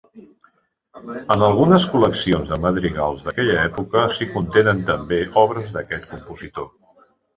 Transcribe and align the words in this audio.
En 1.33 1.43
algunes 1.47 1.83
col·leccions 1.91 2.49
de 2.53 2.57
madrigals 2.63 3.27
d'aquella 3.27 3.59
època 3.67 4.07
s'hi 4.15 4.29
contenen 4.33 4.83
també 4.91 5.21
obres 5.43 5.77
d'aquest 5.77 6.13
compositor. 6.15 6.71